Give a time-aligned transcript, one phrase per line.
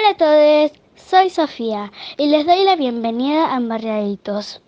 [0.00, 4.62] Hola a todos, soy Sofía y les doy la bienvenida a Embarriaditos,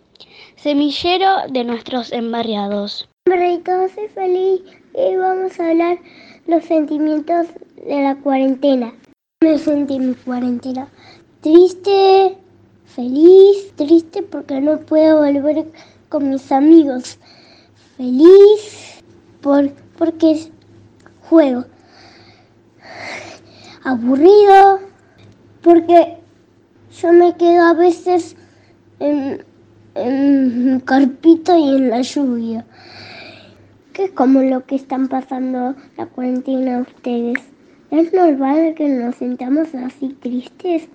[0.57, 3.09] semillero de nuestros embarriados.
[3.25, 4.61] Embarriaditos, soy feliz
[4.95, 5.99] y vamos a hablar
[6.47, 7.47] los sentimientos
[7.77, 8.93] de la cuarentena.
[9.41, 10.89] Me sentí en mi cuarentena
[11.41, 12.37] triste,
[12.85, 15.65] feliz, triste porque no puedo volver
[16.11, 17.19] con mis amigos.
[17.97, 19.03] Feliz
[19.41, 20.51] por, porque
[21.23, 21.65] juego.
[23.83, 24.92] Aburrido
[25.63, 26.19] porque
[27.01, 28.37] yo me quedo a veces
[29.01, 29.45] en,
[29.95, 32.65] en carpito y en la lluvia.
[33.93, 37.39] Que es como lo que están pasando la cuarentena ustedes.
[37.91, 40.89] ¿Es normal que nos sentamos así tristes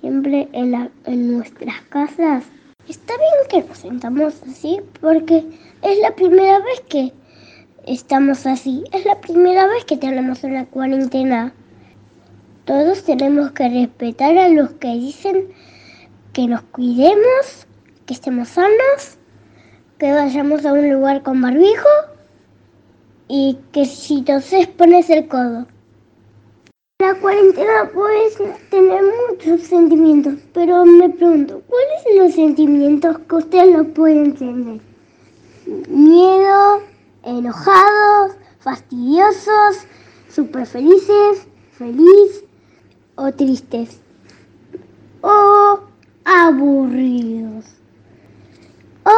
[0.00, 2.44] siempre en, la, en nuestras casas?
[2.88, 5.44] Está bien que nos sentamos así porque
[5.82, 7.12] es la primera vez que
[7.86, 8.84] estamos así.
[8.92, 11.52] Es la primera vez que tenemos una cuarentena.
[12.70, 15.48] Todos tenemos que respetar a los que dicen
[16.32, 17.66] que nos cuidemos,
[18.06, 19.18] que estemos sanos,
[19.98, 21.88] que vayamos a un lugar con barbijo
[23.26, 25.66] y que si toses pones el codo.
[27.00, 28.30] La cuarentena puede
[28.70, 34.80] tener muchos sentimientos, pero me pregunto, ¿cuáles son los sentimientos que ustedes no pueden tener?
[35.88, 36.82] Miedo,
[37.24, 39.88] enojados, fastidiosos,
[40.28, 42.44] súper felices, feliz
[43.20, 44.00] o tristes
[45.20, 45.78] o
[46.24, 47.66] aburridos
[49.04, 49.14] o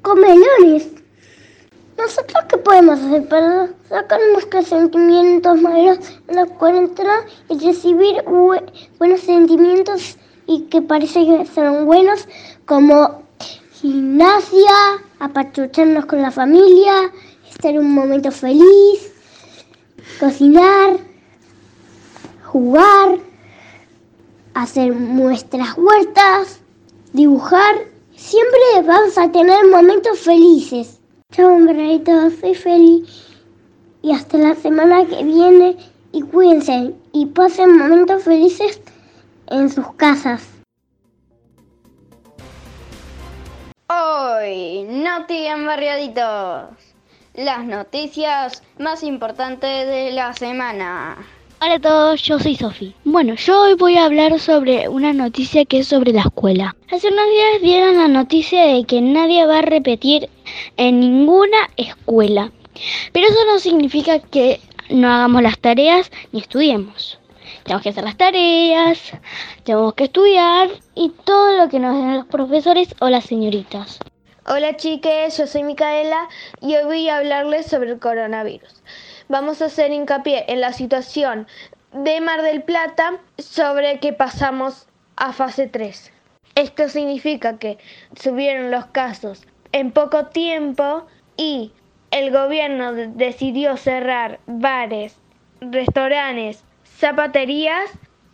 [0.00, 0.88] comelones.
[1.98, 5.98] ¿Nosotros qué podemos hacer para sacar nuestros sentimientos malos
[6.28, 8.24] en la cuarentena y recibir
[8.98, 12.26] buenos sentimientos y que parece que son buenos
[12.64, 13.22] como
[13.72, 14.72] gimnasia,
[15.18, 17.12] apachucharnos con la familia,
[17.50, 19.12] estar un momento feliz,
[20.18, 21.09] cocinar,
[22.50, 23.18] jugar,
[24.54, 26.60] hacer nuestras huertas,
[27.12, 27.76] dibujar.
[28.16, 31.00] Siempre vamos a tener momentos felices.
[31.32, 33.38] Chao, hombreritos, soy feliz.
[34.02, 35.76] Y hasta la semana que viene.
[36.12, 38.80] Y cuídense y pasen momentos felices
[39.46, 40.42] en sus casas.
[43.88, 46.76] Hoy, Noti Embarriaditos.
[47.34, 51.16] Las noticias más importantes de la semana.
[51.62, 52.94] Hola a todos, yo soy Sofi.
[53.04, 56.74] Bueno, yo hoy voy a hablar sobre una noticia que es sobre la escuela.
[56.90, 60.30] Hace unos días dieron la noticia de que nadie va a repetir
[60.78, 62.50] en ninguna escuela.
[63.12, 67.18] Pero eso no significa que no hagamos las tareas ni estudiemos.
[67.64, 69.12] Tenemos que hacer las tareas,
[69.62, 73.98] tenemos que estudiar y todo lo que nos den los profesores o las señoritas.
[74.46, 76.26] Hola chiques, yo soy Micaela
[76.62, 78.82] y hoy voy a hablarles sobre el coronavirus
[79.30, 81.46] vamos a hacer hincapié en la situación
[81.92, 86.12] de Mar del Plata sobre que pasamos a fase 3.
[86.56, 87.78] Esto significa que
[88.20, 91.72] subieron los casos en poco tiempo y
[92.10, 95.16] el gobierno decidió cerrar bares,
[95.60, 97.88] restaurantes, zapaterías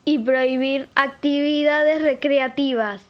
[0.06, 3.02] y prohibir actividades recreativas,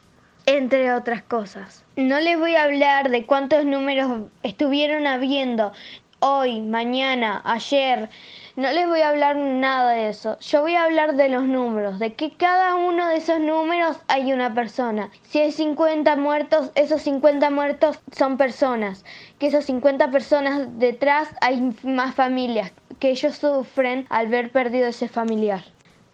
[0.45, 1.85] entre otras cosas.
[1.95, 5.71] No les voy a hablar de cuántos números estuvieron habiendo
[6.19, 8.09] hoy, mañana, ayer.
[8.55, 10.37] No les voy a hablar nada de eso.
[10.39, 14.33] Yo voy a hablar de los números, de que cada uno de esos números hay
[14.33, 15.09] una persona.
[15.23, 19.05] Si hay 50 muertos, esos 50 muertos son personas.
[19.39, 25.07] Que esos 50 personas detrás hay más familias que ellos sufren al ver perdido ese
[25.07, 25.63] familiar.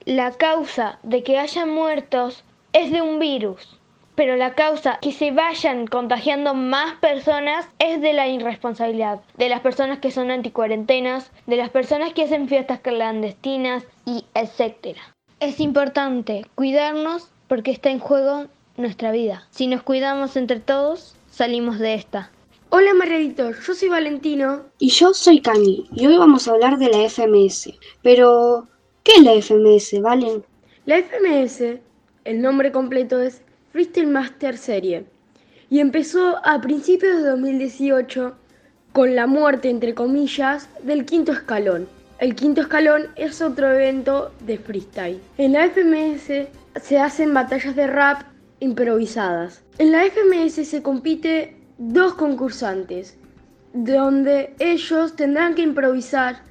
[0.06, 2.44] La causa de que haya muertos
[2.74, 3.80] es de un virus
[4.16, 9.62] pero la causa que se vayan contagiando más personas es de la irresponsabilidad, de las
[9.62, 15.02] personas que son anticuarentenas, de las personas que hacen fiestas clandestinas y etcétera.
[15.40, 18.46] Es importante cuidarnos porque está en juego
[18.78, 19.48] nuestra vida.
[19.52, 22.32] Si nos cuidamos entre todos, salimos de esta.
[22.70, 24.64] Hola Margarito, yo soy Valentino.
[24.80, 27.72] Y yo soy Cami, y hoy vamos a hablar de la FMS.
[28.02, 28.68] Pero,
[29.04, 30.44] ¿qué es la FMS, Valen?
[30.86, 31.80] La FMS,
[32.26, 33.44] el nombre completo es
[33.74, 35.08] Freestyle Master Serie
[35.68, 38.36] y empezó a principios de 2018
[38.92, 41.88] con la muerte, entre comillas, del quinto escalón.
[42.20, 45.20] El quinto escalón es otro evento de freestyle.
[45.40, 46.50] En la FMS
[46.84, 48.22] se hacen batallas de rap
[48.60, 49.64] improvisadas.
[49.80, 53.18] En la FMS se compite dos concursantes,
[53.74, 56.44] donde ellos tendrán que improvisar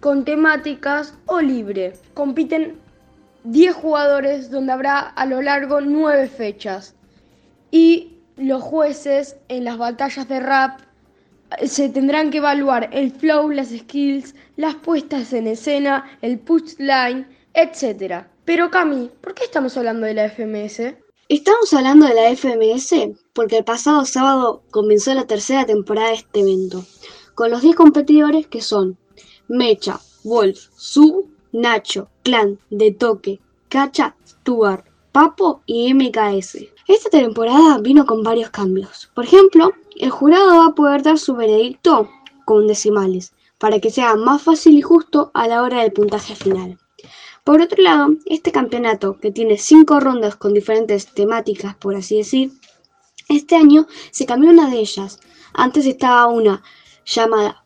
[0.00, 1.92] con temáticas o libre.
[2.14, 2.76] Compiten
[3.44, 6.94] 10 jugadores donde habrá a lo largo 9 fechas.
[7.70, 10.80] Y los jueces en las batallas de rap
[11.64, 17.26] se tendrán que evaluar el flow, las skills, las puestas en escena, el push line,
[17.54, 18.24] etc.
[18.44, 20.94] Pero Cami, ¿por qué estamos hablando de la FMS?
[21.28, 26.40] Estamos hablando de la FMS porque el pasado sábado comenzó la tercera temporada de este
[26.40, 26.84] evento,
[27.34, 28.98] con los 10 competidores que son
[29.48, 36.58] Mecha, Wolf, Su, Nacho, Clan, De Toque, Cacha, Stuart, Papo y MKS.
[36.86, 39.10] Esta temporada vino con varios cambios.
[39.14, 42.08] Por ejemplo, el jurado va a poder dar su veredicto
[42.44, 46.78] con decimales, para que sea más fácil y justo a la hora del puntaje final.
[47.44, 52.52] Por otro lado, este campeonato, que tiene cinco rondas con diferentes temáticas, por así decir,
[53.28, 55.20] este año se cambió una de ellas.
[55.52, 56.62] Antes estaba una
[57.04, 57.59] llamada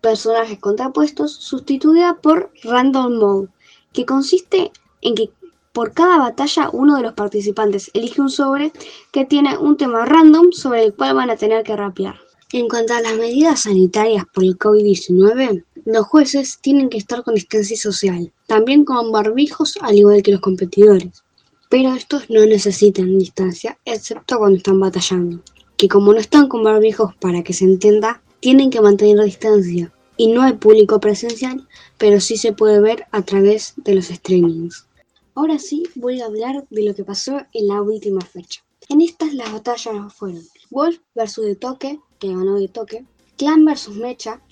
[0.00, 3.48] personajes contrapuestos, sustituida por Random Mode,
[3.92, 5.30] que consiste en que
[5.72, 8.72] por cada batalla uno de los participantes elige un sobre
[9.12, 12.16] que tiene un tema random sobre el cual van a tener que rapear.
[12.52, 17.36] En cuanto a las medidas sanitarias por el COVID-19, los jueces tienen que estar con
[17.36, 21.22] distancia social, también con barbijos al igual que los competidores.
[21.68, 25.40] Pero estos no necesitan distancia, excepto cuando están batallando,
[25.76, 29.92] que como no están con barbijos para que se entienda, tienen que mantener distancia.
[30.16, 31.66] Y no hay público presencial,
[31.96, 34.86] pero sí se puede ver a través de los streamings.
[35.34, 38.62] Ahora sí voy a hablar de lo que pasó en la última fecha.
[38.88, 43.06] En estas las batallas fueron Wolf versus De Toque, que ganó De Toque,
[43.38, 44.42] Clan versus Mecha,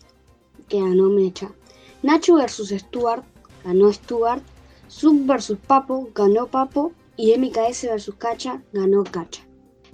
[0.69, 1.53] que ganó Mecha,
[2.03, 3.25] Nacho versus Stuart,
[3.65, 4.43] ganó Stuart,
[4.87, 9.43] Sub versus Papo, ganó Papo y MKS versus Cacha, ganó Cacha.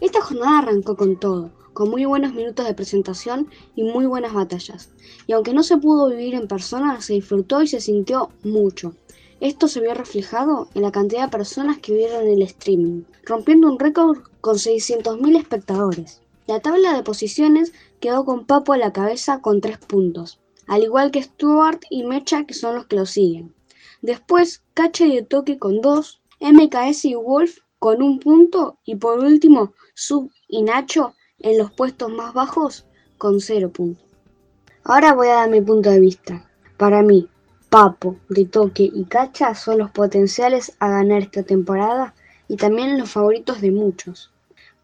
[0.01, 4.91] Esta jornada arrancó con todo, con muy buenos minutos de presentación y muy buenas batallas.
[5.27, 8.95] Y aunque no se pudo vivir en persona, se disfrutó y se sintió mucho.
[9.41, 13.79] Esto se vio reflejado en la cantidad de personas que vieron el streaming, rompiendo un
[13.79, 16.23] récord con 600.000 espectadores.
[16.47, 21.11] La tabla de posiciones quedó con Papo a la cabeza con 3 puntos, al igual
[21.11, 23.55] que Stuart y Mecha que son los que lo siguen.
[24.01, 29.73] Después, Cache y Toque con 2, MKS y Wolf con un punto y por último
[29.95, 32.87] Sub y Nacho en los puestos más bajos
[33.19, 34.05] con 0 puntos.
[34.83, 36.51] Ahora voy a dar mi punto de vista.
[36.79, 37.29] Para mí,
[37.69, 42.15] Papo, Ritoque y Cacha son los potenciales a ganar esta temporada
[42.49, 44.33] y también los favoritos de muchos.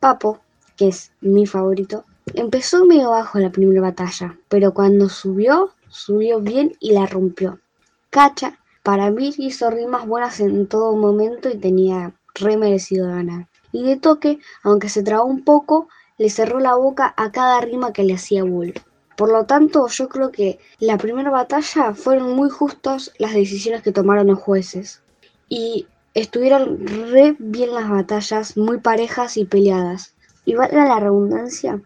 [0.00, 0.40] Papo,
[0.76, 2.04] que es mi favorito,
[2.34, 7.58] empezó medio bajo la primera batalla, pero cuando subió, subió bien y la rompió.
[8.10, 13.48] Cacha, para mí hizo rimas buenas en todo momento y tenía re merecido ganar.
[13.72, 15.88] Y de toque, aunque se trabó un poco,
[16.20, 18.76] le cerró la boca a cada rima que le hacía Wolf.
[19.17, 23.90] Por lo tanto, yo creo que la primera batalla fueron muy justas las decisiones que
[23.90, 25.00] tomaron los jueces.
[25.49, 30.12] Y estuvieron re bien las batallas, muy parejas y peleadas.
[30.44, 31.81] Y valga la redundancia,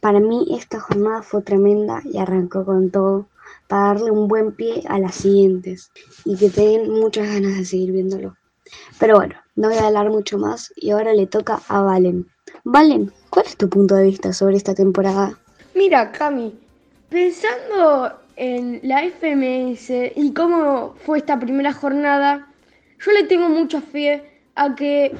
[0.00, 3.26] para mí esta jornada fue tremenda y arrancó con todo
[3.66, 5.90] para darle un buen pie a las siguientes
[6.24, 8.36] y que te den muchas ganas de seguir viéndolo.
[8.98, 12.26] Pero bueno, no voy a hablar mucho más y ahora le toca a Valen.
[12.64, 15.38] Valen, ¿cuál es tu punto de vista sobre esta temporada?
[15.74, 16.54] Mira, Cami,
[17.14, 22.48] Pensando en la FMS y cómo fue esta primera jornada,
[22.98, 25.14] yo le tengo mucha fe a que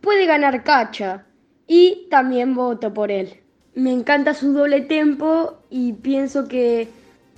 [0.00, 1.26] puede ganar Cacha
[1.66, 3.40] y también voto por él.
[3.74, 6.88] Me encanta su doble tempo y pienso que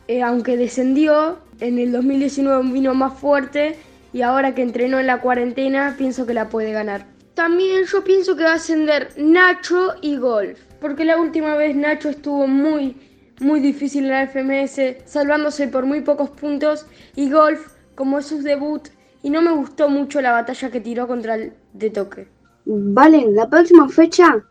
[0.09, 3.77] eh, aunque descendió, en el 2019 vino más fuerte
[4.13, 7.07] y ahora que entrenó en la cuarentena pienso que la puede ganar.
[7.35, 12.11] También yo pienso que va a ascender Nacho y Golf, porque la última vez Nacho
[12.11, 12.97] estuvo muy
[13.41, 18.41] muy difícil en la FMS, salvándose por muy pocos puntos, y Golf como es su
[18.43, 18.89] debut,
[19.23, 22.29] y no me gustó mucho la batalla que tiró contra el de toque.
[22.65, 24.45] Vale, la próxima fecha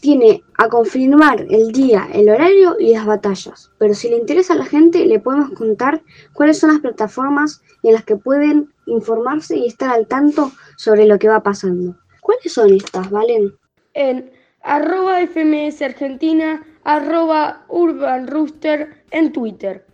[0.00, 4.56] tiene a confirmar el día, el horario y las batallas, pero si le interesa a
[4.56, 9.66] la gente le podemos contar cuáles son las plataformas en las que pueden informarse y
[9.66, 11.96] estar al tanto sobre lo que va pasando.
[12.20, 13.54] ¿Cuáles son estas, Valen?
[13.94, 14.30] En
[14.62, 19.84] arroba FMS Argentina, arroba Urban Rooster en Twitter.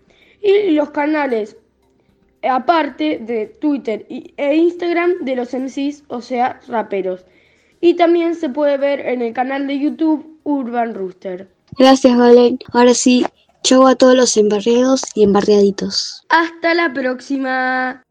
[0.41, 1.57] Y los canales,
[2.43, 7.25] aparte de Twitter e Instagram, de los MCs, o sea, raperos.
[7.85, 11.51] Y también se puede ver en el canal de YouTube Urban Rooster.
[11.77, 12.61] Gracias, Valen.
[12.73, 13.27] Ahora sí,
[13.65, 16.25] chau a todos los embarriados y embarriaditos.
[16.29, 18.05] Hasta la próxima.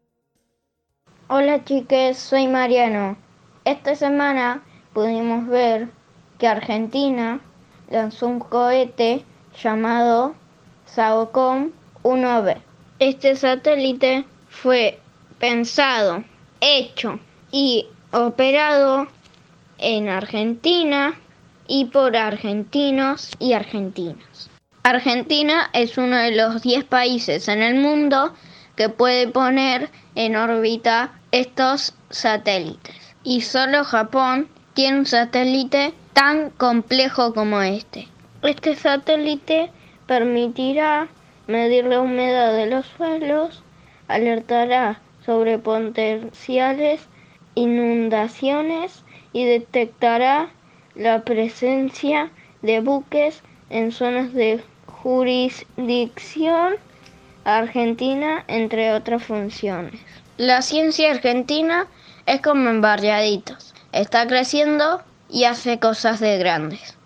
[1.28, 3.16] Hola chiques, soy Mariano.
[3.64, 4.62] Esta semana
[4.92, 5.88] pudimos ver
[6.38, 7.40] que Argentina
[7.88, 9.24] lanzó un cohete
[9.58, 10.34] llamado
[10.84, 11.70] SAOCOM
[12.02, 12.60] 1B.
[12.98, 15.00] Este satélite fue
[15.38, 16.24] pensado,
[16.60, 17.18] hecho
[17.50, 19.08] y operado
[19.82, 21.14] en Argentina
[21.66, 24.50] y por argentinos y argentinas.
[24.84, 28.32] Argentina es uno de los 10 países en el mundo
[28.76, 33.14] que puede poner en órbita estos satélites.
[33.24, 38.08] Y solo Japón tiene un satélite tan complejo como este.
[38.42, 39.70] Este satélite
[40.06, 41.08] permitirá
[41.46, 43.62] medir la humedad de los suelos,
[44.08, 47.00] alertará sobre potenciales
[47.54, 50.50] inundaciones y detectará
[50.94, 56.74] la presencia de buques en zonas de jurisdicción
[57.44, 60.00] argentina, entre otras funciones.
[60.36, 61.86] La ciencia argentina
[62.26, 66.96] es como en barriaditos, está creciendo y hace cosas de grandes.